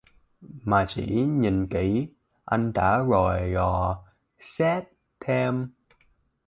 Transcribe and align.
Mà 0.65 0.85
chỉ 0.87 1.15
nhìn 1.25 1.67
kỹ 1.67 2.07
anh 2.45 2.73
ta 2.73 2.97
rồi 3.07 3.51
dò 3.53 4.03
xét 4.39 4.83
thêm 5.19 5.71